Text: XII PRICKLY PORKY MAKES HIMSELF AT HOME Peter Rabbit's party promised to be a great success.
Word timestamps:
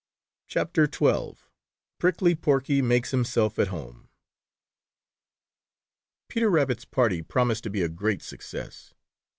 XII 0.51 0.63
PRICKLY 1.99 2.33
PORKY 2.33 2.81
MAKES 2.81 3.11
HIMSELF 3.11 3.59
AT 3.59 3.67
HOME 3.67 4.09
Peter 6.27 6.49
Rabbit's 6.49 6.85
party 6.85 7.21
promised 7.21 7.63
to 7.65 7.69
be 7.69 7.83
a 7.83 7.87
great 7.89 8.23
success. 8.23 8.95